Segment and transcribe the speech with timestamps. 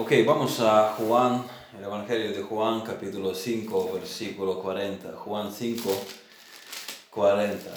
[0.00, 1.44] Ok, vamos a Juan,
[1.76, 5.16] el Evangelio de Juan, capítulo 5, versículo 40.
[5.16, 5.90] Juan 5,
[7.10, 7.70] 40.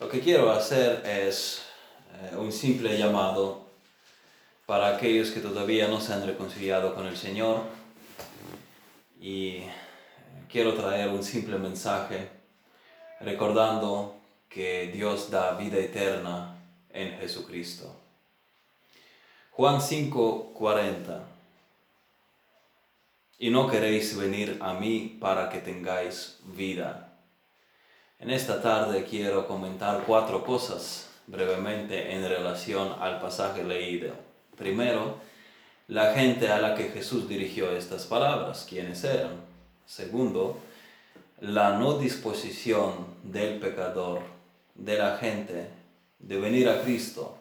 [0.00, 1.60] Lo que quiero hacer es
[2.22, 3.66] eh, un simple llamado
[4.64, 7.64] para aquellos que todavía no se han reconciliado con el Señor
[9.20, 9.58] y
[10.50, 12.30] quiero traer un simple mensaje
[13.20, 14.16] recordando
[14.48, 16.56] que Dios da vida eterna
[16.88, 18.05] en Jesucristo.
[19.56, 21.22] Juan 5:40
[23.38, 27.14] Y no queréis venir a mí para que tengáis vida.
[28.18, 34.12] En esta tarde quiero comentar cuatro cosas brevemente en relación al pasaje leído.
[34.58, 35.14] Primero,
[35.88, 39.40] la gente a la que Jesús dirigió estas palabras, quiénes eran.
[39.86, 40.58] Segundo,
[41.40, 44.20] la no disposición del pecador,
[44.74, 45.70] de la gente,
[46.18, 47.38] de venir a Cristo.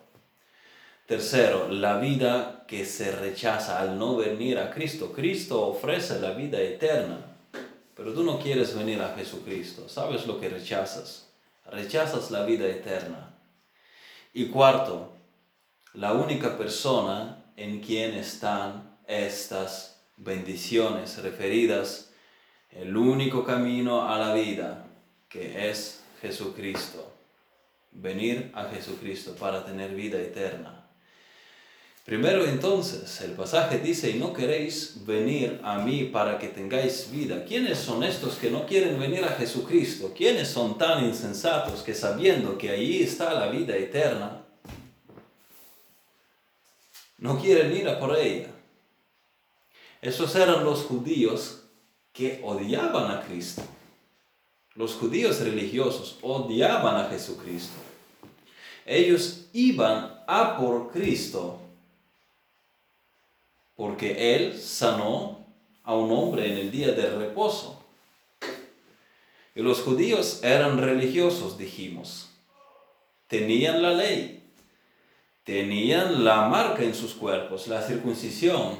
[1.06, 5.12] Tercero, la vida que se rechaza al no venir a Cristo.
[5.12, 7.20] Cristo ofrece la vida eterna,
[7.96, 9.88] pero tú no quieres venir a Jesucristo.
[9.88, 11.30] ¿Sabes lo que rechazas?
[11.68, 13.36] Rechazas la vida eterna.
[14.34, 15.14] Y cuarto,
[15.94, 22.12] la única persona en quien están estas bendiciones referidas
[22.72, 24.88] el único camino a la vida,
[25.30, 27.14] que es Jesucristo.
[27.92, 30.85] Venir a Jesucristo para tener vida eterna.
[32.06, 37.44] Primero entonces, el pasaje dice, y no queréis venir a mí para que tengáis vida.
[37.46, 40.14] ¿Quiénes son estos que no quieren venir a Jesucristo?
[40.16, 44.44] ¿Quiénes son tan insensatos que sabiendo que allí está la vida eterna,
[47.18, 48.52] no quieren ir a por ella?
[50.00, 51.64] Esos eran los judíos
[52.14, 53.64] que odiaban a Cristo.
[54.76, 57.78] Los judíos religiosos odiaban a Jesucristo.
[58.86, 61.65] Ellos iban a por Cristo
[63.76, 65.46] porque Él sanó
[65.84, 67.84] a un hombre en el día de reposo.
[69.54, 72.30] Y los judíos eran religiosos, dijimos.
[73.28, 74.44] Tenían la ley,
[75.44, 78.78] tenían la marca en sus cuerpos, la circuncisión,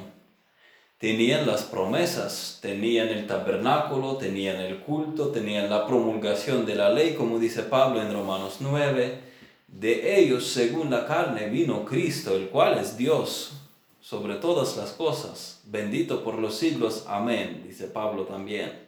[0.98, 7.14] tenían las promesas, tenían el tabernáculo, tenían el culto, tenían la promulgación de la ley,
[7.14, 9.20] como dice Pablo en Romanos 9.
[9.68, 13.65] De ellos, según la carne, vino Cristo, el cual es Dios
[14.06, 17.06] sobre todas las cosas, bendito por los siglos.
[17.08, 18.86] Amén, dice Pablo también.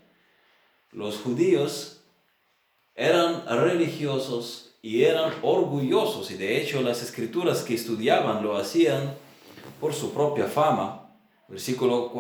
[0.92, 2.02] Los judíos
[2.94, 9.12] eran religiosos y eran orgullosos, y de hecho las escrituras que estudiaban lo hacían
[9.80, 11.06] por su propia fama
[11.48, 12.12] Versículo,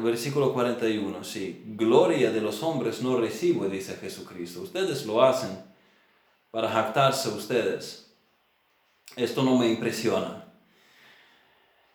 [0.00, 4.62] versículo 41, sí, gloria de los hombres no recibo, dice Jesucristo.
[4.62, 5.58] Ustedes lo hacen
[6.52, 8.14] para jactarse ustedes.
[9.16, 10.45] Esto no me impresiona.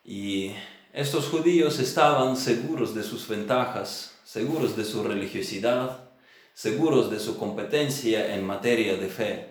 [0.04, 0.54] Y
[0.94, 6.10] estos judíos estaban seguros de sus ventajas, seguros de su religiosidad,
[6.54, 9.50] seguros de su competencia en materia de fe.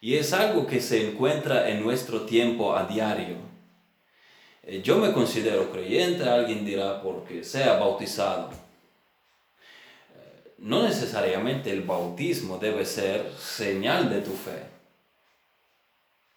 [0.00, 3.46] Y es algo que se encuentra en nuestro tiempo a diario
[4.66, 8.50] eh, yo me considero creyente, alguien dirá porque sea bautizado.
[8.50, 14.64] Eh, no necesariamente el bautismo debe ser señal de tu fe.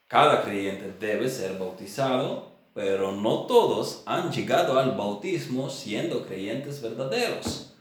[0.08, 7.74] Cada creyente debe ser bautizado, pero no todos han llegado al bautismo siendo creyentes verdaderos.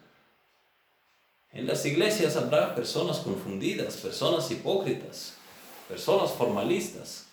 [1.53, 5.35] En las iglesias habrá personas confundidas, personas hipócritas,
[5.87, 7.27] personas formalistas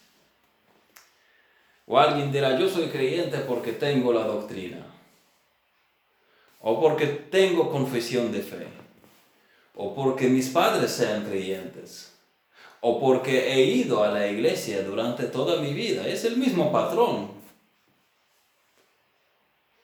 [1.88, 4.86] o alguien dirá, yo soy creyente porque tengo la doctrina.
[6.62, 8.68] O porque tengo confesión de fe.
[9.74, 12.14] O porque mis padres sean creyentes.
[12.82, 16.08] O porque he ido a la iglesia durante toda mi vida.
[16.08, 17.35] Es el mismo patrón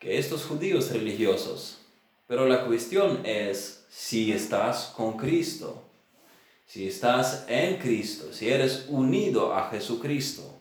[0.02, 1.78] que estos judíos religiosos.
[2.26, 5.82] Pero la cuestión es si estás con Cristo.
[6.66, 8.32] Si estás en Cristo.
[8.34, 10.52] Si eres unido a Jesucristo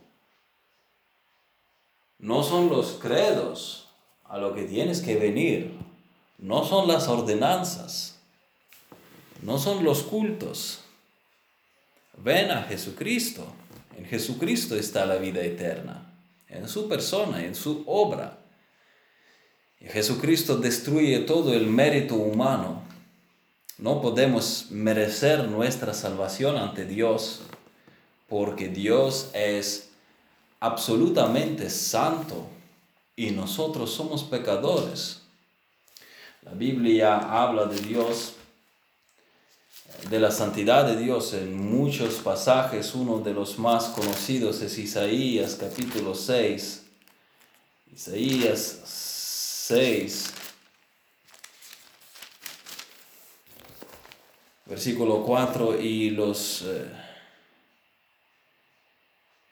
[2.21, 3.87] no son los credos
[4.25, 5.73] a lo que tienes que venir,
[6.37, 8.19] no son las ordenanzas,
[9.41, 10.81] no son los cultos.
[12.17, 13.45] Ven a Jesucristo.
[13.97, 16.13] En Jesucristo está la vida eterna,
[16.47, 18.37] en su persona, en su obra.
[19.89, 22.83] Jesucristo destruye todo el mérito humano.
[23.77, 27.41] No podemos merecer nuestra salvación ante Dios
[28.29, 29.89] porque Dios es
[30.59, 32.47] absolutamente santo
[33.15, 35.21] y nosotros somos pecadores.
[36.43, 38.33] La Biblia habla de Dios,
[40.09, 42.95] de la santidad de Dios en muchos pasajes.
[42.95, 46.83] Uno de los más conocidos es Isaías capítulo 6.
[47.93, 49.10] Isaías
[49.71, 50.33] 6,
[54.65, 56.63] versículo 4 y los...
[56.63, 56.85] Eh,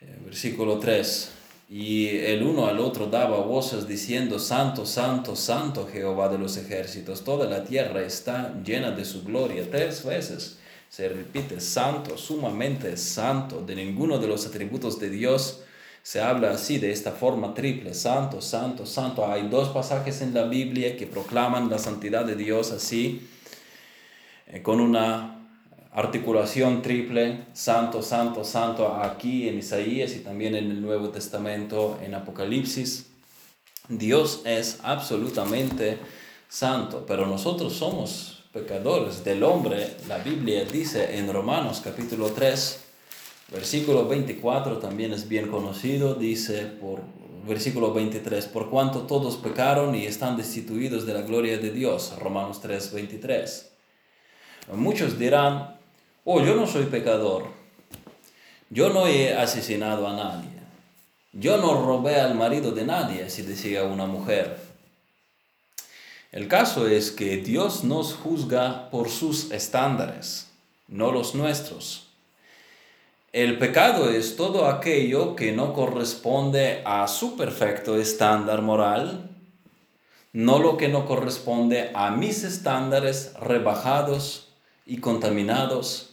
[0.02, 1.32] eh, versículo 3.
[1.70, 7.24] Y el uno al otro daba voces diciendo, Santo, Santo, Santo Jehová de los ejércitos,
[7.24, 9.72] toda la tierra está llena de su gloria.
[9.72, 10.58] Tres veces
[10.90, 13.62] se repite, Santo, sumamente santo.
[13.62, 15.62] De ninguno de los atributos de Dios
[16.04, 19.30] se habla así, de esta forma triple, Santo, Santo, Santo.
[19.32, 23.28] Hay dos pasajes en la Biblia que proclaman la santidad de Dios así,
[24.48, 25.40] eh, con una
[25.92, 32.14] articulación triple, santo, santo, santo, aquí en Isaías y también en el Nuevo Testamento, en
[32.14, 33.08] Apocalipsis.
[33.88, 35.98] Dios es absolutamente
[36.48, 39.96] santo, pero nosotros somos pecadores del hombre.
[40.08, 42.89] La Biblia dice en Romanos capítulo 3,
[43.52, 47.02] versículo 24, también es bien conocido, dice por
[47.48, 52.62] versículo 23, por cuanto todos pecaron y están destituidos de la gloria de Dios, Romanos
[52.62, 53.72] 3, 23.
[54.74, 55.78] Muchos dirán,
[56.26, 57.46] oh, yo no soy pecador,
[58.70, 60.50] yo no he asesinado a nadie,
[61.34, 64.58] yo no robé al marido de nadie, así decía una mujer.
[66.32, 70.52] El caso es que Dios nos juzga por sus estándares,
[70.88, 72.09] no los nuestros.
[73.32, 79.30] El pecado es todo aquello que no corresponde a su perfecto estándar moral,
[80.34, 84.50] no lo que no corresponde a mis estándares rebajados
[84.86, 86.10] y contaminados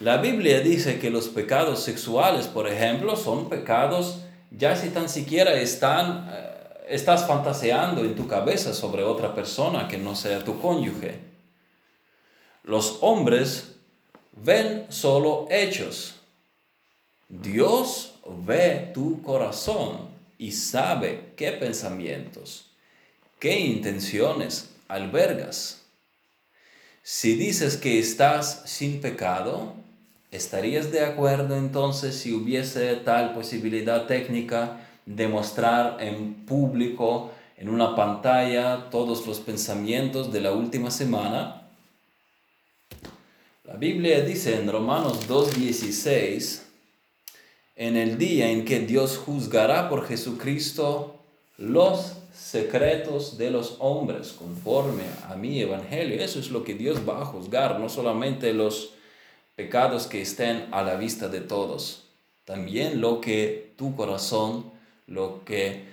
[0.00, 4.18] la Biblia dice que los pecados sexuales, por ejemplo, son pecados
[4.50, 9.96] ya si tan siquiera están, eh, estás fantaseando en tu cabeza sobre otra persona que
[9.96, 11.20] no sea tu cónyuge.
[12.64, 13.76] Los hombres
[14.32, 16.16] ven solo hechos.
[17.28, 18.14] Dios
[18.46, 22.70] ve tu corazón y sabe qué pensamientos,
[23.38, 25.82] qué intenciones albergas.
[27.02, 29.74] Si dices que estás sin pecado,
[30.34, 37.94] ¿Estarías de acuerdo entonces si hubiese tal posibilidad técnica de mostrar en público, en una
[37.94, 41.68] pantalla, todos los pensamientos de la última semana?
[43.62, 46.63] La Biblia dice en Romanos 2.16,
[47.76, 51.16] en el día en que Dios juzgará por Jesucristo
[51.56, 56.22] los secretos de los hombres conforme a mi evangelio.
[56.22, 58.90] Eso es lo que Dios va a juzgar, no solamente los
[59.56, 62.04] pecados que estén a la vista de todos,
[62.44, 64.70] también lo que tu corazón,
[65.06, 65.84] lo que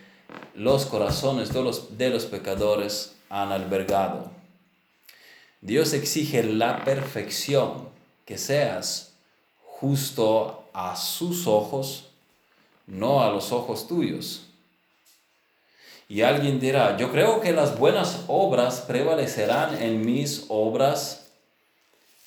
[0.56, 4.32] los corazones de los, de los pecadores han albergado.
[5.62, 7.90] Dios exige la perfección,
[8.26, 9.14] que seas
[9.62, 12.06] justo a sus ojos,
[12.88, 14.48] no a los ojos tuyos.
[16.08, 21.22] Y alguien dirá, yo creo que las buenas obras prevalecerán en mis obras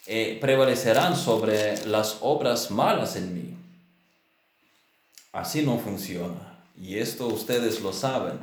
[0.06, 3.56] eh, prevalecerán sobre las obras malas en mí.
[5.32, 6.58] Así no funciona.
[6.79, 8.38] Y esto ustedes lo saben.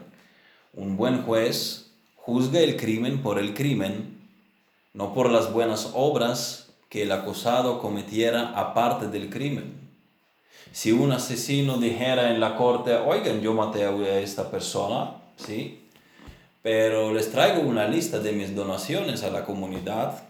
[0.74, 4.20] Un buen juez juzga el crimen por el crimen,
[4.94, 9.81] no por las buenas obras que el acusado cometiera aparte del crimen.
[10.72, 15.90] Si un asesino dijera en la corte, oigan, yo maté a esta persona, ¿sí?
[16.62, 20.22] Pero les traigo una lista de mis donaciones a la comunidad,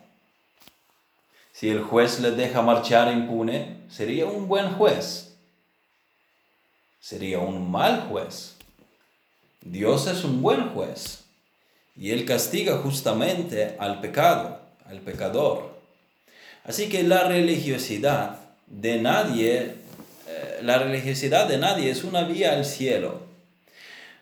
[1.62, 5.36] si el juez le deja marchar impune, sería un buen juez.
[7.00, 8.56] Sería un mal juez.
[9.62, 11.24] Dios es un buen juez
[11.96, 15.78] y Él castiga justamente al pecado, al pecador.
[16.64, 19.76] Así que la religiosidad de nadie,
[20.64, 23.22] la religiosidad de nadie es una vía al cielo.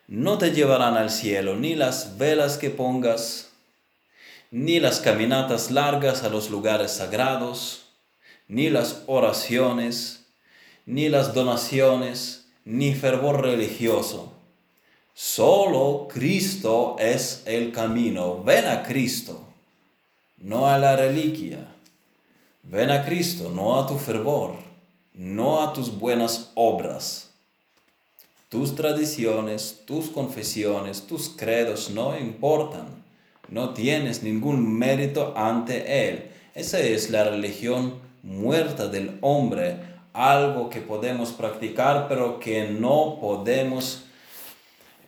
[0.08, 3.50] No te llevarán al cielo ni las velas que pongas,
[4.52, 7.84] ni las caminatas largas a los lugares sagrados,
[8.48, 10.26] ni las oraciones,
[10.86, 14.34] ni las donaciones, ni fervor religioso.
[15.14, 18.44] Solo Cristo es el camino.
[18.44, 19.48] Ven a Cristo,
[20.38, 21.68] no a la reliquia.
[22.64, 24.69] Ven a Cristo, no a tu fervor,
[25.20, 27.30] no a tus buenas obras.
[28.50, 33.00] Tus tradiciones, tus confesiones, tus credos no importan
[33.52, 36.30] no tienes ningún mérito ante Él.
[36.54, 39.78] Esa es la religión muerta del hombre,
[40.14, 44.04] algo que podemos practicar, pero que no podemos,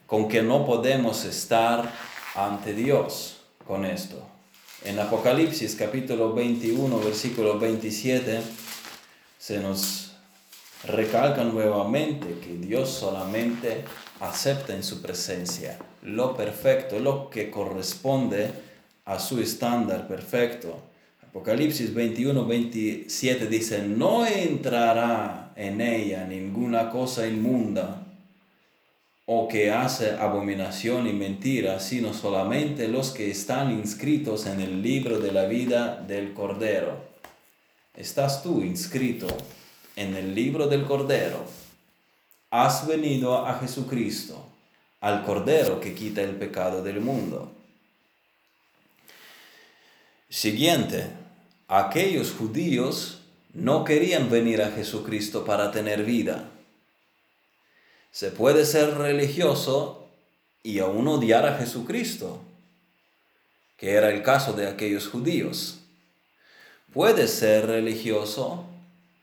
[0.07, 1.93] con que no podemos estar
[2.35, 4.17] ante Dios con esto.
[4.83, 8.41] En Apocalipsis capítulo 21, versículo 27,
[9.41, 10.11] se nos
[10.83, 13.83] recalcan nuevamente que Dios solamente
[14.19, 18.51] acepta en su presencia lo perfecto, lo que corresponde
[19.05, 20.79] a su estándar perfecto.
[21.27, 28.05] Apocalipsis 21, 27 dice, no entrará en ella ninguna cosa inmunda
[29.25, 35.19] o que hace abominación y mentira, sino solamente los que están inscritos en el libro
[35.19, 37.10] de la vida del Cordero.
[38.01, 39.27] ¿Estás tú inscrito
[39.95, 41.45] en el libro del Cordero?
[42.49, 44.43] Has venido a Jesucristo,
[45.01, 47.51] al Cordero que quita el pecado del mundo.
[50.29, 51.11] Siguiente,
[51.67, 53.21] aquellos judíos
[53.53, 56.49] no querían venir a Jesucristo para tener vida
[58.11, 60.09] se puede ser religioso
[60.63, 62.41] y aún odiar a Jesucristo,
[63.77, 65.80] que era el caso de aquellos judíos.
[66.93, 68.65] Puede ser religioso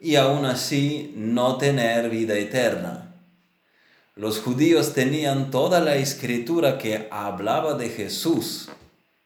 [0.00, 3.14] y aún así no tener vida eterna.
[4.14, 8.70] Los judíos tenían toda la escritura que hablaba de Jesús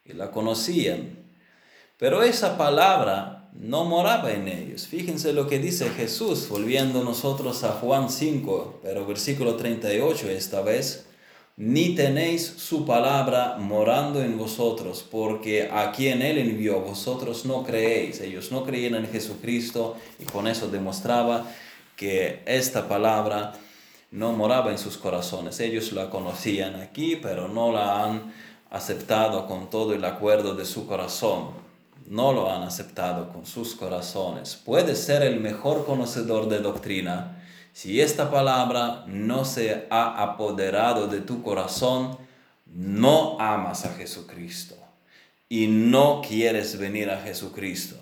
[0.04, 1.18] y la conocían,
[1.98, 4.86] pero esa palabra no moraba en ellos.
[4.88, 11.06] Fíjense lo que dice Jesús, volviendo nosotros a Juan 5, pero versículo 38 esta vez.
[11.56, 18.20] Ni tenéis su palabra morando en vosotros, porque a quien Él envió vosotros no creéis.
[18.20, 21.46] Ellos no creían en Jesucristo y con eso demostraba
[21.96, 23.52] que esta palabra
[24.10, 25.60] no moraba en sus corazones.
[25.60, 28.32] Ellos la conocían aquí, pero no la han
[28.70, 31.62] aceptado con todo el acuerdo de su corazón
[32.12, 34.60] no lo han aceptado con sus corazones.
[34.62, 37.41] Puedes ser el mejor conocedor de doctrina.
[37.72, 42.18] Si esta palabra no se ha apoderado de tu corazón,
[42.66, 44.76] no amas a Jesucristo
[45.48, 47.96] y no quieres venir a Jesucristo.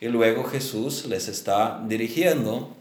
[0.00, 2.76] Y luego Jesús les está dirigiendo,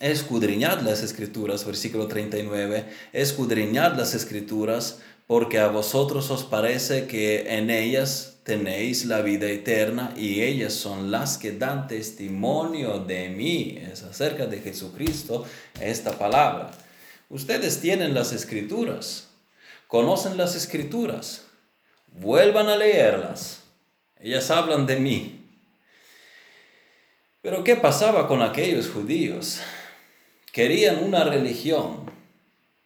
[0.00, 7.68] escudriñad las escrituras, versículo 39, escudriñad las escrituras porque a vosotros os parece que en
[7.68, 13.78] ellas tenéis la vida eterna y ellas son las que dan testimonio de mí.
[13.92, 15.44] Es acerca de Jesucristo
[15.82, 16.70] esta palabra.
[17.28, 19.28] Ustedes tienen las escrituras,
[19.86, 21.44] conocen las escrituras,
[22.06, 23.64] vuelvan a leerlas.
[24.18, 25.44] Ellas hablan de mí.
[27.42, 29.60] Pero ¿qué pasaba con aquellos judíos?
[30.52, 32.10] Querían una religión,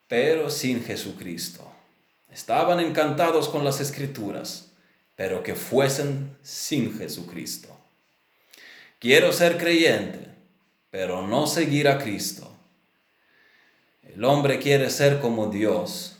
[0.08, 1.72] pero sin Jesucristo.
[2.32, 4.72] Estaban encantados con las escrituras
[5.16, 7.68] pero que fuesen sin Jesucristo.
[8.98, 10.28] Quiero ser creyente,
[10.90, 12.50] pero no seguir a Cristo.
[14.02, 16.16] El hombre quiere ser como Dios.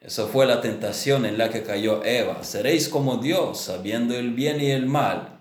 [0.00, 2.42] Eso fue la tentación en la que cayó Eva.
[2.44, 5.40] Seréis como Dios, sabiendo el bien y el mal.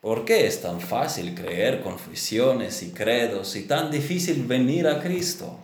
[0.00, 5.58] ¿Por qué es tan fácil creer confesiones y credos y tan difícil venir a Cristo?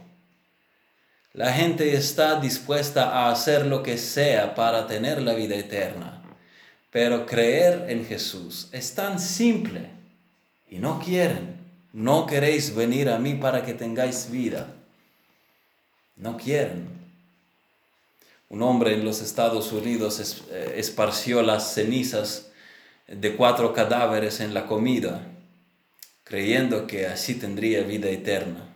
[1.35, 6.23] La gente está dispuesta a hacer lo que sea para tener la vida eterna,
[6.93, 9.91] pero creer en Jesús es tan simple
[10.71, 11.57] y no quieren.
[11.93, 14.75] No queréis venir a mí para que tengáis vida.
[16.17, 16.88] No quieren.
[18.49, 22.53] Un hombre en los Estados Unidos eh, esparció las cenizas
[23.09, 25.26] de cuatro cadáveres en la comida,
[26.23, 28.74] creyendo que así tendría vida eterna.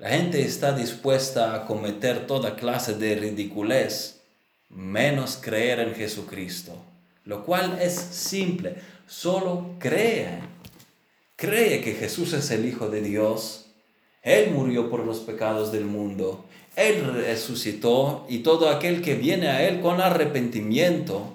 [0.00, 4.22] La gente está dispuesta a cometer toda clase de ridiculez,
[4.70, 6.72] menos creer en Jesucristo,
[7.26, 8.76] lo cual es simple,
[9.06, 10.38] solo cree.
[11.36, 13.66] Cree que Jesús es el Hijo de Dios,
[14.22, 19.68] Él murió por los pecados del mundo, Él resucitó y todo aquel que viene a
[19.68, 21.34] Él con arrepentimiento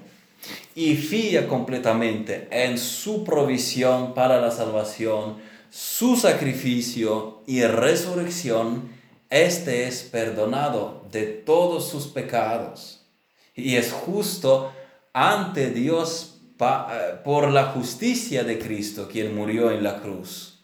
[0.73, 5.35] y fía completamente en su provisión para la salvación,
[5.75, 8.93] su sacrificio y resurrección,
[9.29, 13.05] éste es perdonado de todos sus pecados
[13.53, 14.71] y es justo
[15.11, 20.63] ante Dios eh, por la justicia de Cristo, quien murió en la cruz.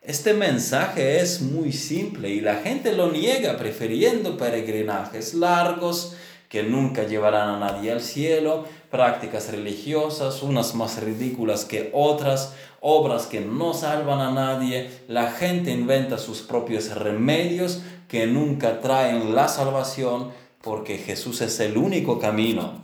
[0.00, 6.16] Este mensaje es muy simple y la gente lo niega prefiriendo peregrinajes largos
[6.50, 13.26] que nunca llevarán a nadie al cielo, prácticas religiosas, unas más ridículas que otras, obras
[13.26, 19.46] que no salvan a nadie, la gente inventa sus propios remedios que nunca traen la
[19.46, 22.82] salvación porque Jesús es el único camino.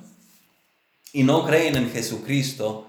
[1.13, 2.87] Y no creen en Jesucristo,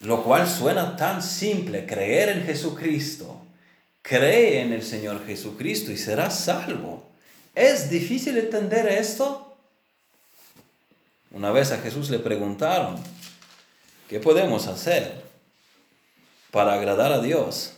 [0.00, 3.40] lo cual suena tan simple, creer en Jesucristo.
[4.02, 7.08] Cree en el Señor Jesucristo y serás salvo.
[7.54, 9.43] ¿Es difícil entender esto?
[11.34, 12.96] Una vez a Jesús le preguntaron,
[14.08, 15.24] ¿qué podemos hacer?
[16.54, 17.72] para agradar a Dios.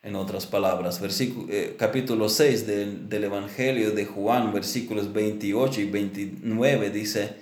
[0.00, 6.90] En otras palabras, eh, capítulo 6 del, del Evangelio de Juan, versículos 28 y 29
[6.90, 7.34] dice,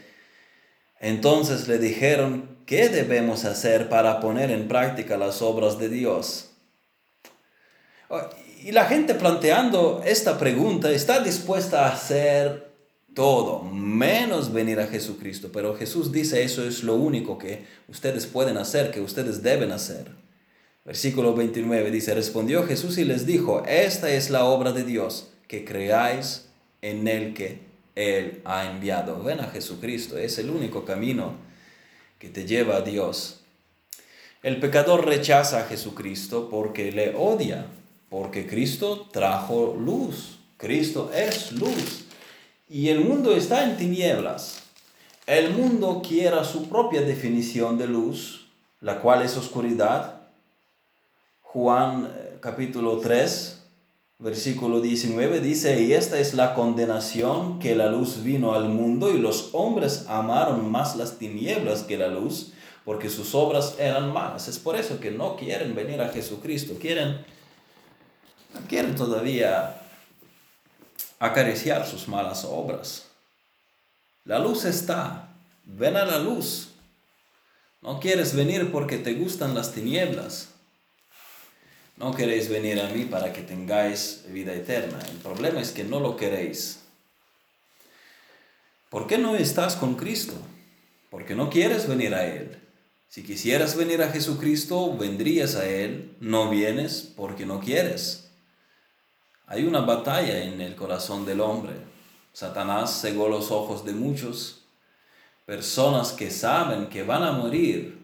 [1.00, 6.52] entonces le dijeron, ¿qué debemos hacer para poner en práctica las obras de Dios?
[8.62, 12.72] Y la gente planteando esta pregunta está dispuesta a hacer
[13.14, 15.50] todo, menos venir a Jesucristo.
[15.52, 20.11] Pero Jesús dice eso es lo único que ustedes pueden hacer, que ustedes deben hacer.
[20.85, 25.64] Versículo 29 dice, respondió Jesús y les dijo, esta es la obra de Dios, que
[25.64, 26.49] creáis
[26.81, 27.61] en el que
[27.95, 29.23] Él ha enviado.
[29.23, 31.37] Ven a Jesucristo, es el único camino
[32.19, 33.42] que te lleva a Dios.
[34.42, 37.66] El pecador rechaza a Jesucristo porque le odia,
[38.11, 40.40] porque Cristo trajo luz.
[40.57, 42.07] Cristo es luz.
[42.73, 44.62] Y el mundo está en tinieblas.
[45.26, 48.47] El mundo quiere su propia definición de luz,
[48.81, 50.23] la cual es oscuridad.
[51.43, 53.62] Juan eh, capítulo 3,
[54.21, 59.19] versículo 19 dice, y esta es la condenación que la luz vino al mundo y
[59.19, 62.55] los hombres amaron más las tinieblas que la luz
[62.87, 64.49] porque sus obras eran malas.
[64.49, 67.19] Es por eso que no quieren venir a Jesucristo, quieren,
[68.67, 69.81] quieren todavía
[71.23, 73.07] acariciar sus malas obras.
[74.25, 75.29] La luz está,
[75.64, 76.71] ven a la luz.
[77.81, 80.49] No quieres venir porque te gustan las tinieblas.
[81.97, 84.99] No queréis venir a mí para que tengáis vida eterna.
[85.09, 86.81] El problema es que no lo queréis.
[88.91, 90.35] ¿Por qué no estás con Cristo?
[91.09, 92.59] Porque no quieres venir a Él.
[93.09, 96.17] Si quisieras venir a Jesucristo, vendrías a Él.
[96.19, 98.22] No vienes porque no quieres.
[99.52, 101.75] Hay una batalla en el corazón del hombre.
[102.32, 104.62] Satanás cegó los ojos de muchos,
[105.44, 107.99] personas que saben que van a morir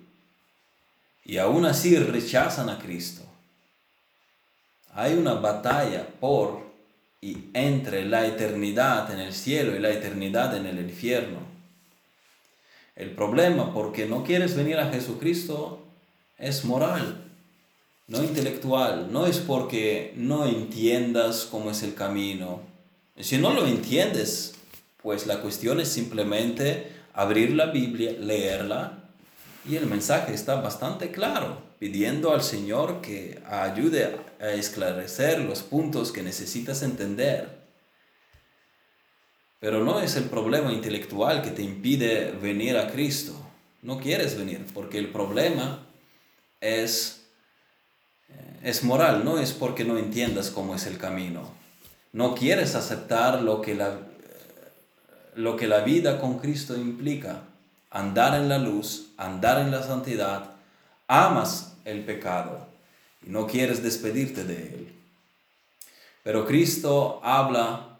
[1.25, 3.23] y aún así rechazan a Cristo.
[4.93, 6.69] Hay una batalla por
[7.23, 11.39] y entre la eternidad en el cielo y la eternidad en el infierno.
[12.95, 15.83] El problema porque no quieres venir a Jesucristo
[16.37, 17.28] es moral
[18.09, 22.61] no intelectual, no es porque no entiendas cómo es el camino.
[23.21, 24.55] Si no lo entiendes,
[25.03, 29.11] pues la cuestión es simplemente abrir la Biblia, leerla,
[29.69, 36.11] y el mensaje está bastante claro, pidiendo al Señor que ayude a esclarecer los puntos
[36.11, 37.59] que necesitas entender.
[39.61, 43.35] Pero no es el problema intelectual que te impide venir a Cristo.
[43.83, 45.87] No quieres venir, porque el problema
[46.61, 47.18] es
[48.69, 51.51] es moral, no es porque no entiendas cómo es el camino.
[52.13, 53.97] No quieres aceptar lo que la,
[55.35, 57.45] lo que la vida con Cristo implica.
[57.91, 60.51] Andar en la luz, andar en la santidad,
[61.07, 62.67] amas el pecado
[63.27, 64.93] y no quieres despedirte de él.
[66.23, 67.99] Pero Cristo habla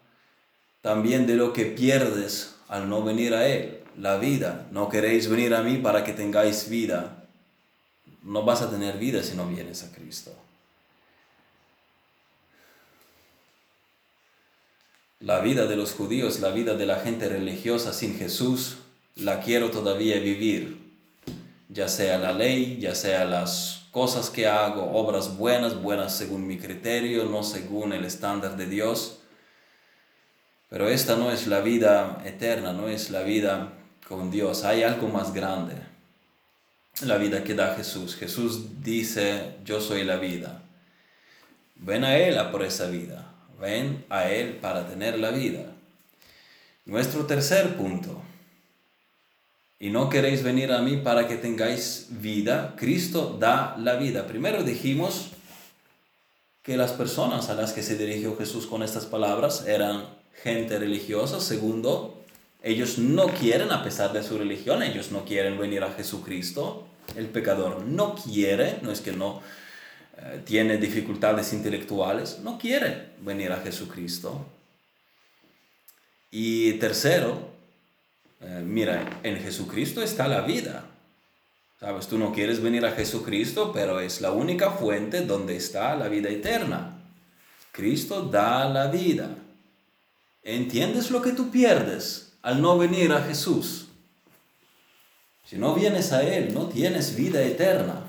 [0.83, 4.67] también de lo que pierdes al no venir a Él, la vida.
[4.71, 7.25] No queréis venir a mí para que tengáis vida.
[8.23, 10.35] No vas a tener vida si no vienes a Cristo.
[15.21, 18.79] La vida de los judíos, la vida de la gente religiosa sin Jesús,
[19.17, 20.79] la quiero todavía vivir.
[21.69, 26.57] Ya sea la ley, ya sea las cosas que hago, obras buenas, buenas según mi
[26.57, 29.19] criterio, no según el estándar de Dios.
[30.71, 33.73] Pero esta no es la vida eterna, no es la vida
[34.07, 34.63] con Dios.
[34.65, 35.75] Hay algo más grande.
[37.03, 38.15] La vida que da Jesús.
[38.15, 40.63] Jesús dice, yo soy la vida.
[41.75, 43.28] Ven a Él por esa vida.
[43.61, 45.73] Ven a Él para tener la vida.
[46.85, 48.23] Nuestro tercer punto.
[49.81, 52.75] Y no queréis venir a mí para que tengáis vida.
[52.77, 54.27] Cristo da la vida.
[54.27, 55.31] Primero dijimos
[56.63, 60.05] que las personas a las que se dirigió Jesús con estas palabras eran
[60.43, 61.41] gente religiosa.
[61.41, 62.23] Segundo,
[62.63, 66.87] ellos no quieren, a pesar de su religión, ellos no quieren venir a Jesucristo.
[67.17, 69.41] El pecador no quiere, no es que no
[70.21, 74.47] eh, tiene dificultades intelectuales, no quiere venir a Jesucristo.
[76.31, 77.51] Y tercero,
[78.41, 80.87] eh, mira, en Jesucristo está la vida.
[81.79, 86.09] Sabes, tú no quieres venir a Jesucristo, pero es la única fuente donde está la
[86.09, 87.01] vida eterna.
[87.71, 89.37] Cristo da la vida.
[90.43, 93.87] ¿Entiendes lo que tú pierdes al no venir a Jesús?
[95.45, 98.08] Si no vienes a Él, no tienes vida eterna.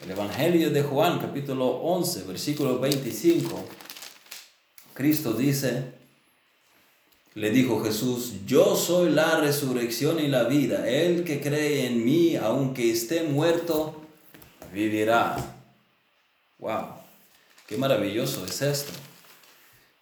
[0.00, 3.64] El Evangelio de Juan, capítulo 11, versículo 25,
[4.92, 5.84] Cristo dice,
[7.34, 10.88] le dijo Jesús, yo soy la resurrección y la vida.
[10.88, 14.02] El que cree en mí, aunque esté muerto,
[14.72, 15.36] vivirá.
[16.58, 16.86] ¡Wow!
[17.66, 18.92] ¡Qué maravilloso es esto!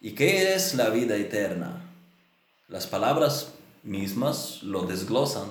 [0.01, 1.81] ¿Y qué es la vida eterna?
[2.67, 3.53] Las palabras
[3.83, 5.49] mismas lo desglosan.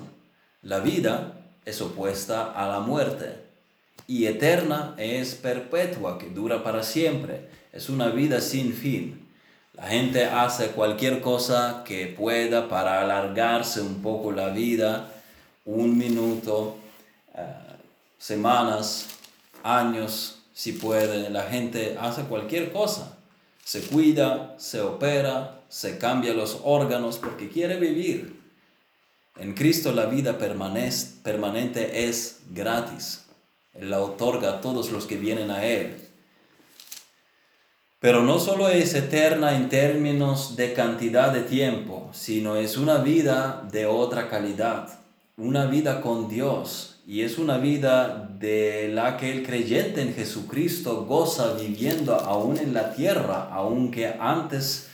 [0.62, 3.51] La vida es opuesta a la muerte
[4.12, 7.48] y eterna es perpetua, que dura para siempre.
[7.72, 9.26] Es una vida sin fin.
[9.72, 15.10] La gente hace cualquier cosa que pueda para alargarse un poco la vida,
[15.64, 16.76] un minuto,
[17.34, 17.42] eh,
[18.18, 19.06] semanas,
[19.62, 21.30] años, si puede.
[21.30, 23.16] La gente hace cualquier cosa.
[23.64, 28.38] Se cuida, se opera, se cambia los órganos porque quiere vivir.
[29.38, 33.22] En Cristo la vida permanente es gratis.
[33.74, 35.96] Él la otorga a todos los que vienen a Él.
[38.02, 43.62] Pero no solo es eterna en términos de cantidad de tiempo, sino es una vida
[43.70, 44.88] de otra calidad,
[45.36, 47.00] una vida con Dios.
[47.06, 52.74] Y es una vida de la que el creyente en Jesucristo goza viviendo aún en
[52.74, 54.88] la tierra, aunque antes,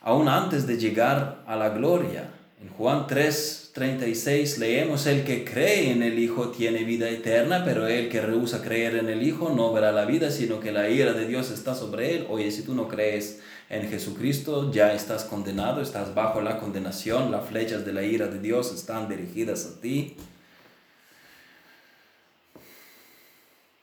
[0.00, 2.30] aún antes de llegar a la gloria.
[2.62, 7.88] En Juan 3, 36 leemos, el que cree en el Hijo tiene vida eterna, pero
[7.88, 11.12] el que rehúsa creer en el Hijo no verá la vida, sino que la ira
[11.12, 12.26] de Dios está sobre él.
[12.30, 17.48] Oye, si tú no crees en Jesucristo, ya estás condenado, estás bajo la condenación, las
[17.48, 20.14] flechas de la ira de Dios están dirigidas a ti.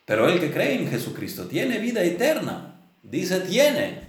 [0.06, 2.80] Pero el que cree en Jesucristo tiene vida eterna.
[3.04, 4.04] Dice tiene,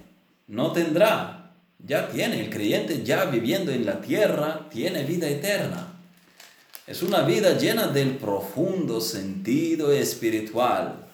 [0.47, 1.40] no tendrá
[1.87, 5.89] ya tiene, el creyente ya viviendo en la tierra, tiene vida eterna.
[6.87, 11.07] Es una vida llena del profundo sentido espiritual.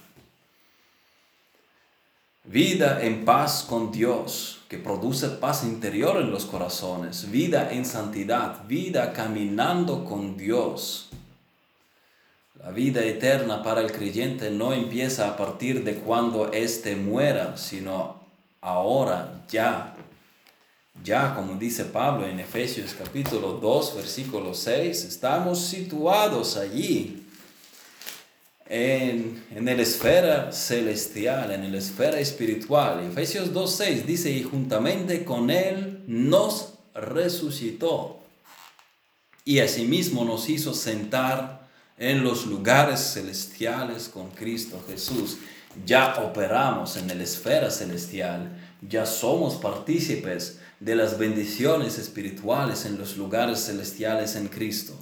[2.44, 7.30] Vida en paz con Dios, que produce paz interior en los corazones.
[7.30, 11.08] Vida en santidad, vida caminando con Dios.
[12.62, 18.20] La vida eterna para el creyente no empieza a partir de cuando éste muera, sino
[18.60, 19.95] ahora, ya,
[21.06, 27.22] ya como dice Pablo en Efesios capítulo 2, versículo 6, estamos situados allí
[28.68, 33.04] en, en la esfera celestial, en la esfera espiritual.
[33.08, 38.18] Efesios 2, 6 dice, y juntamente con Él nos resucitó
[39.44, 45.38] y asimismo nos hizo sentar en los lugares celestiales con Cristo Jesús.
[45.84, 48.50] Ya operamos en la esfera celestial,
[48.82, 54.94] ya somos partícipes de las bendiciones espirituales en los lugares celestiales en Cristo.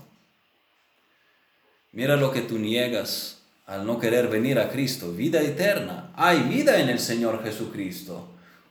[1.92, 6.12] Mira lo que tú niegas al no querer venir a Cristo, vida eterna.
[6.16, 8.28] Hay vida en el Señor Jesucristo.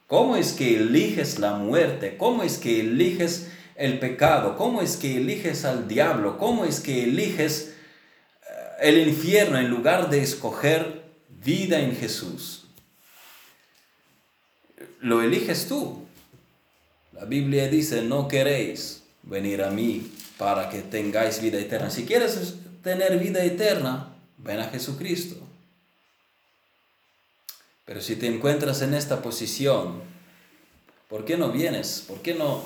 [0.08, 2.18] ¿Cómo es que eliges la muerte?
[2.18, 4.56] ¿Cómo es que eliges el pecado?
[4.58, 6.38] ¿Cómo es que eliges al diablo?
[6.38, 7.74] ¿Cómo es que eliges
[8.44, 12.68] eh, el infierno en lugar de escoger vida en Jesús?
[15.00, 16.03] Lo eliges tú.
[17.24, 21.90] La Biblia dice, no queréis venir a mí para que tengáis vida eterna.
[21.90, 25.38] Si quieres tener vida eterna, ven a Jesucristo.
[27.86, 30.02] Pero si te encuentras en esta posición,
[31.08, 32.04] ¿por qué no vienes?
[32.06, 32.62] ¿Por qué no,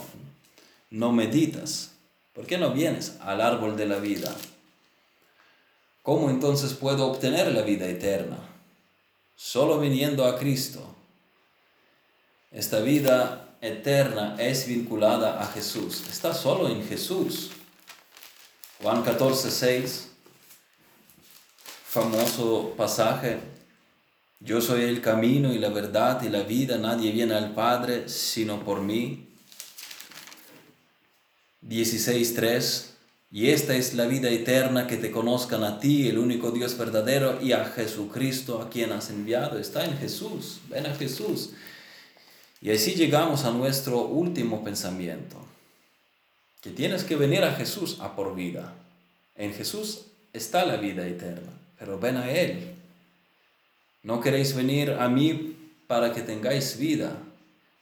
[0.90, 1.92] no meditas?
[2.34, 4.36] ¿Por qué no vienes al árbol de la vida?
[6.02, 8.40] ¿Cómo entonces puedo obtener la vida eterna?
[9.36, 10.96] Solo viniendo a Cristo.
[12.52, 16.04] Esta vida eterna es vinculada a Jesús.
[16.10, 17.52] Está solo en Jesús.
[18.82, 20.08] Juan 14, 6,
[21.86, 23.40] famoso pasaje.
[24.40, 26.78] Yo soy el camino y la verdad y la vida.
[26.78, 29.28] Nadie viene al Padre sino por mí.
[31.68, 32.86] 16.3
[33.32, 37.42] Y esta es la vida eterna, que te conozcan a ti, el único Dios verdadero,
[37.42, 39.58] y a Jesucristo a quien has enviado.
[39.58, 40.60] Está en Jesús.
[40.70, 41.52] Ven a Jesús.
[42.62, 45.38] Y así llegamos a nuestro último pensamiento,
[46.62, 48.74] que tienes que venir a Jesús a por vida.
[49.36, 52.74] En Jesús está la vida eterna, pero ven a Él.
[54.04, 55.56] No queréis venir a mí
[55.88, 57.18] para que tengáis vida.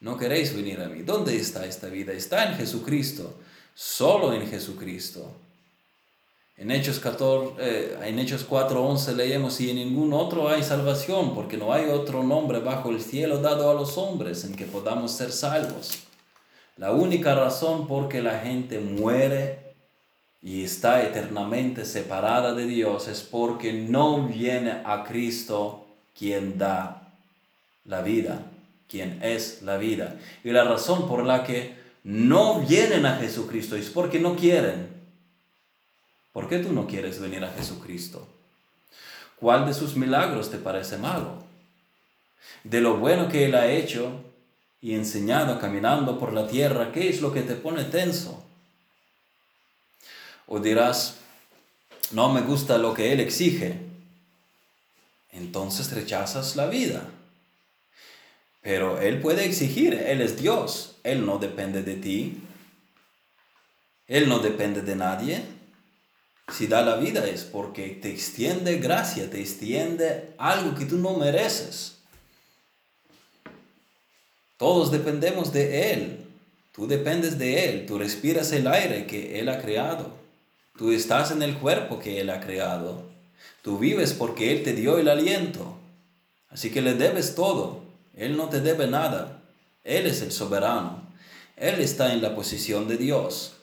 [0.01, 1.03] No queréis venir a mí.
[1.03, 2.13] ¿Dónde está esta vida?
[2.13, 3.39] Está en Jesucristo,
[3.73, 5.44] solo en Jesucristo.
[6.57, 11.57] En Hechos, 14, eh, en Hechos 4.11 leemos, y en ningún otro hay salvación, porque
[11.57, 15.33] no hay otro nombre bajo el cielo dado a los hombres en que podamos ser
[15.33, 16.03] salvos.
[16.77, 19.65] La única razón por que la gente muere
[20.41, 25.85] y está eternamente separada de Dios es porque no viene a Cristo
[26.17, 27.11] quien da
[27.83, 28.43] la vida,
[28.87, 30.15] quien es la vida.
[30.43, 34.94] Y la razón por la que no vienen a Jesucristo es porque no quieren
[36.35, 38.27] ¿Por qué tú no quieres venir a Jesucristo?
[39.37, 41.41] ¿Cuál de sus milagros te parece malo?
[42.65, 44.11] De lo bueno que Él ha hecho
[44.81, 48.43] y enseñado caminando por la tierra, ¿qué es lo que te pone tenso?
[50.45, 51.19] O dirás,
[52.11, 53.79] no me gusta lo que Él exige.
[55.31, 57.07] Entonces rechazas la vida.
[58.61, 62.41] Pero Él puede exigir, Él es Dios, Él no depende de ti,
[64.05, 65.54] Él no depende de nadie.
[66.53, 71.15] Si da la vida es porque te extiende gracia, te extiende algo que tú no
[71.15, 71.95] mereces.
[74.57, 76.25] Todos dependemos de Él.
[76.71, 77.85] Tú dependes de Él.
[77.85, 80.11] Tú respiras el aire que Él ha creado.
[80.77, 83.03] Tú estás en el cuerpo que Él ha creado.
[83.61, 85.77] Tú vives porque Él te dio el aliento.
[86.49, 87.83] Así que le debes todo.
[88.15, 89.41] Él no te debe nada.
[89.83, 91.03] Él es el soberano.
[91.57, 93.54] Él está en la posición de Dios.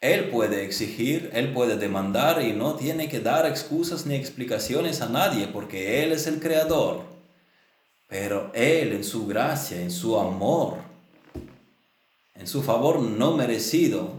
[0.00, 5.10] Él puede exigir, Él puede demandar y no tiene que dar excusas ni explicaciones a
[5.10, 7.04] nadie porque Él es el creador.
[8.08, 10.78] Pero Él en su gracia, en su amor,
[12.34, 14.18] en su favor no merecido,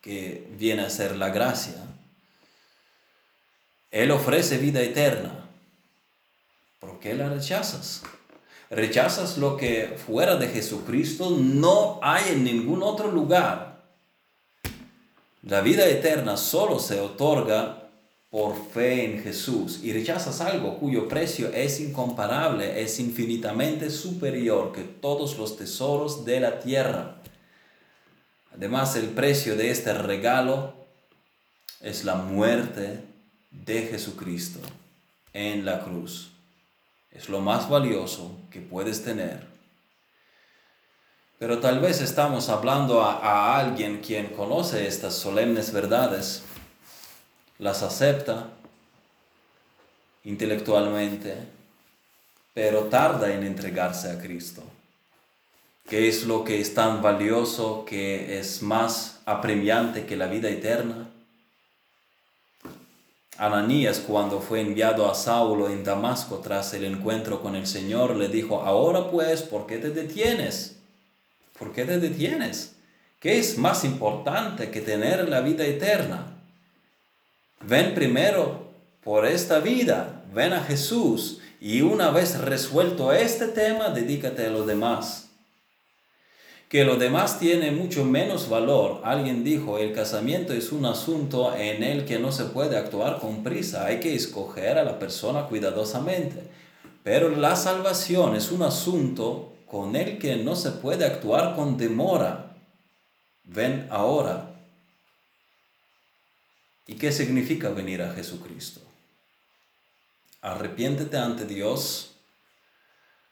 [0.00, 1.74] que viene a ser la gracia,
[3.90, 5.44] Él ofrece vida eterna.
[6.80, 8.02] ¿Por qué la rechazas?
[8.70, 13.69] Rechazas lo que fuera de Jesucristo no hay en ningún otro lugar
[15.42, 17.88] la vida eterna solo se otorga
[18.30, 24.82] por fe en Jesús y rechazas algo cuyo precio es incomparable, es infinitamente superior que
[24.82, 27.16] todos los tesoros de la tierra.
[28.54, 30.74] Además, el precio de este regalo
[31.80, 33.00] es la muerte
[33.50, 34.60] de Jesucristo
[35.32, 36.30] en la cruz.
[37.10, 39.49] Es lo más valioso que puedes tener.
[41.40, 46.42] Pero tal vez estamos hablando a, alguien quien conoce estas solemnes verdades,
[47.58, 48.48] las acepta
[50.22, 51.34] intelectualmente,
[52.52, 54.62] pero tarda en entregarse a Cristo.
[55.88, 61.08] ¿Qué es lo que es tan valioso, que es más apremiante que la vida eterna?
[63.38, 68.28] Ananías, cuando fue enviado a Saulo en Damasco tras el encuentro con el Señor, le
[68.28, 70.79] dijo, ahora pues, ¿por qué te detienes?
[71.60, 72.76] ¿Por qué te detienes?
[73.20, 76.38] ¿Qué es más importante que tener la vida eterna?
[77.60, 78.70] Ven primero
[79.04, 84.64] por esta vida, ven a Jesús y una vez resuelto este tema, dedícate a lo
[84.64, 85.28] demás.
[86.70, 89.02] Que lo demás tiene mucho menos valor.
[89.04, 93.42] Alguien dijo, el casamiento es un asunto en el que no se puede actuar con
[93.42, 96.42] prisa, hay que escoger a la persona cuidadosamente.
[97.02, 102.56] Pero la salvación es un asunto con el que no se puede actuar con demora.
[103.44, 104.50] Ven ahora.
[106.88, 108.80] ¿Y qué significa venir a Jesucristo?
[110.40, 112.16] Arrepiéntete ante Dios,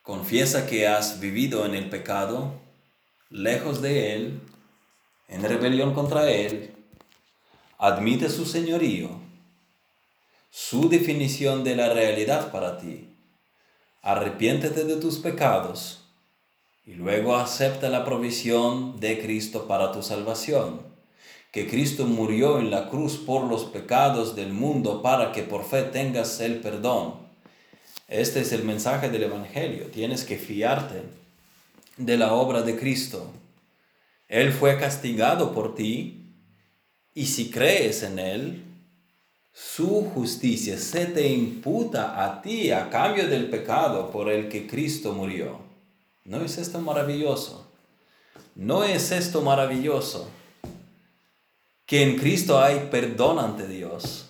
[0.02, 2.54] confiesa que has vivido en el pecado,
[3.30, 4.40] lejos de Él,
[5.26, 6.72] en rebelión contra Él,
[7.78, 9.10] admite su señorío,
[10.50, 13.08] su definición de la realidad para ti.
[14.02, 16.04] Arrepiéntete de tus pecados
[16.88, 20.80] y luego acepta la provisión de Cristo para tu salvación,
[21.52, 25.82] que Cristo murió en la cruz por los pecados del mundo para que por fe
[25.82, 27.16] tengas el perdón.
[28.08, 29.88] Este es el mensaje del Evangelio.
[29.88, 31.02] Tienes que fiarte
[31.98, 33.30] de la obra de Cristo.
[34.26, 36.32] Él fue castigado por ti
[37.12, 38.64] y si crees en Él,
[39.52, 45.12] su justicia se te imputa a ti a cambio del pecado por el que Cristo
[45.12, 45.67] murió.
[46.28, 47.66] ¿No es esto maravilloso?
[48.54, 50.28] ¿No es esto maravilloso?
[51.86, 54.28] Que en Cristo hay perdón ante Dios.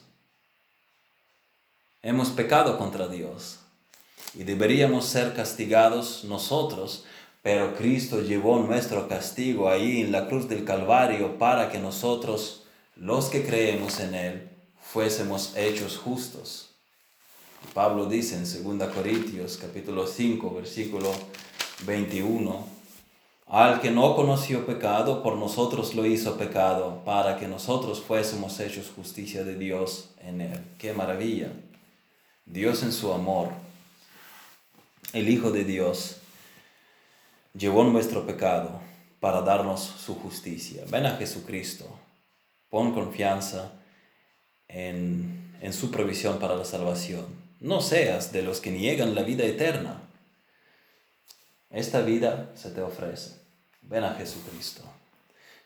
[2.01, 3.59] Hemos pecado contra Dios
[4.33, 7.05] y deberíamos ser castigados nosotros,
[7.43, 12.63] pero Cristo llevó nuestro castigo ahí en la cruz del Calvario para que nosotros,
[12.95, 14.49] los que creemos en Él,
[14.81, 16.68] fuésemos hechos justos.
[17.75, 21.13] Pablo dice en 2 Corintios capítulo 5 versículo
[21.87, 22.67] 21,
[23.47, 28.93] al que no conoció pecado, por nosotros lo hizo pecado, para que nosotros fuésemos hechos
[28.95, 30.61] justicia de Dios en él.
[30.79, 31.53] ¡Qué maravilla!
[32.45, 33.51] Dios en su amor,
[35.13, 36.19] el Hijo de Dios,
[37.55, 38.81] llevó nuestro pecado
[39.21, 40.85] para darnos su justicia.
[40.91, 41.87] Ven a Jesucristo,
[42.71, 43.73] pon confianza
[44.69, 47.38] en, en su provisión para la salvación.
[47.61, 50.03] No seas de los que niegan la vida eterna
[51.71, 53.35] esta vida se te ofrece.
[53.83, 54.83] Ven a Jesucristo.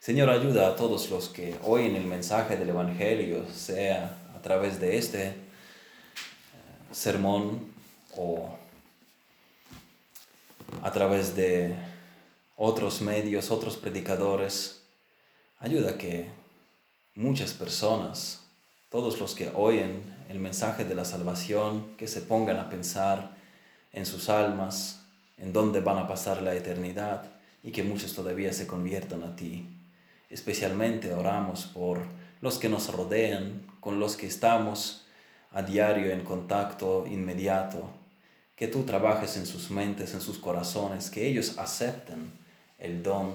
[0.01, 4.99] Señor, ayuda a todos los que oyen el mensaje del Evangelio, sea a través de
[4.99, 5.35] este,
[6.91, 7.73] sermón
[8.17, 8.59] o
[10.83, 11.77] a través de
[12.57, 14.83] otros medios, otros predicadores,
[15.61, 16.29] ayuda que
[17.15, 18.41] muchas personas,
[18.91, 23.37] todos los que oyen el mensaje de la salvación, que se pongan a pensar
[23.93, 25.01] en sus almas,
[25.39, 27.25] en dónde van a pasar la eternidad
[27.63, 29.69] y que muchos todavía se conviertan a ti.
[30.31, 32.03] Especialmente oramos por
[32.41, 35.07] los que nos rodean, con los que estamos
[35.53, 37.91] a diario en contacto inmediato,
[38.57, 42.33] que tú trabajes en sus mentes, en sus corazones, que ellos acepten
[42.79, 43.35] el don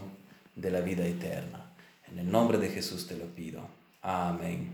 [0.55, 1.71] de la vida eterna.
[2.11, 3.61] En el nombre de Jesús te lo pido.
[4.01, 4.71] Amén.